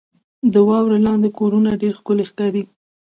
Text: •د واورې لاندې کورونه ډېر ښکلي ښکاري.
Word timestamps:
•د 0.53 0.55
واورې 0.67 0.97
لاندې 1.07 1.29
کورونه 1.39 1.69
ډېر 1.81 1.93
ښکلي 1.99 2.25
ښکاري. 2.31 2.63